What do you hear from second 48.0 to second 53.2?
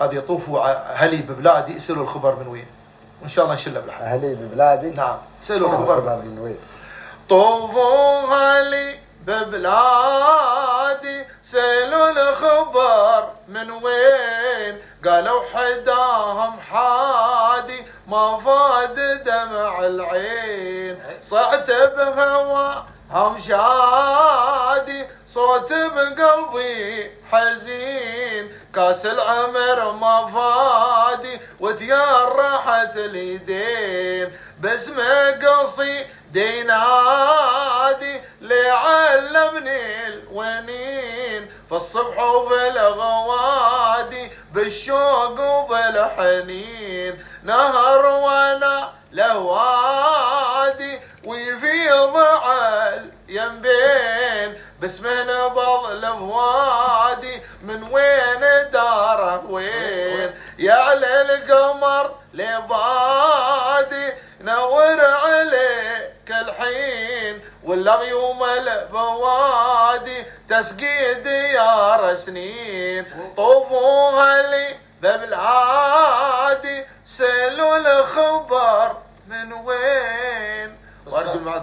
وأنا لوادي ويفيض على